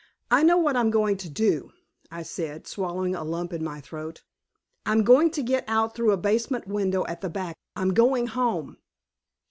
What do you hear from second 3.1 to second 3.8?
a lump in my